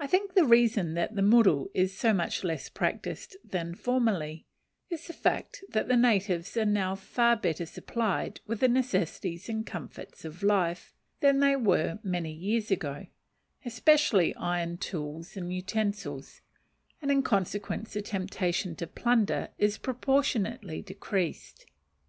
I 0.00 0.08
think 0.08 0.34
the 0.34 0.44
reason 0.44 0.94
that 0.94 1.14
the 1.14 1.22
muru 1.22 1.68
is 1.72 1.96
so 1.96 2.12
much 2.12 2.42
less 2.42 2.68
practised 2.68 3.36
than 3.44 3.76
formerly, 3.76 4.44
is 4.90 5.06
the 5.06 5.12
fact 5.12 5.62
that 5.70 5.86
the 5.86 5.96
natives 5.96 6.56
are 6.56 6.64
now 6.66 6.96
far 6.96 7.36
better 7.36 7.64
supplied 7.64 8.40
with 8.44 8.58
the 8.58 8.66
necessaries 8.66 9.48
and 9.48 9.64
comforts 9.64 10.24
of 10.24 10.42
life 10.42 10.92
than 11.20 11.38
they 11.38 11.54
were 11.54 12.00
many 12.02 12.32
years 12.32 12.72
ago; 12.72 13.06
especially 13.64 14.34
iron 14.34 14.78
tools 14.78 15.36
and 15.36 15.52
utensils, 15.54 16.40
and 17.00 17.12
in 17.12 17.22
consequence 17.22 17.92
the 17.92 18.02
temptation 18.02 18.74
to 18.74 18.86
plunder 18.88 19.50
is 19.58 19.78
proportionately 19.78 20.82
decreased. 20.82 21.66